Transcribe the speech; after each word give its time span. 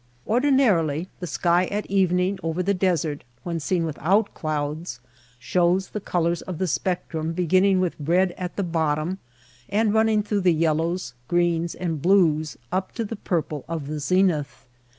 Ordinarily 0.25 1.09
the 1.19 1.27
sky 1.27 1.65
at 1.65 1.85
evening 1.85 2.39
over 2.41 2.63
the 2.63 2.73
desert, 2.73 3.23
when 3.43 3.59
seen 3.59 3.85
without 3.85 4.33
clouds, 4.33 4.99
shows 5.37 5.89
the 5.89 5.99
colors 5.99 6.41
of 6.41 6.57
the 6.57 6.65
spectrum 6.65 7.33
beginning 7.33 7.79
with 7.79 7.93
red 7.99 8.31
at 8.31 8.55
the 8.55 8.63
bottom 8.63 9.19
and 9.69 9.93
running 9.93 10.23
through 10.23 10.41
the 10.41 10.55
yellows, 10.55 11.13
greens, 11.27 11.75
and 11.75 12.01
blues 12.01 12.57
up 12.71 12.93
to 12.95 13.05
the 13.05 13.15
purple 13.15 13.63
of 13.67 13.85
the 13.85 13.99
zenith. 13.99 14.65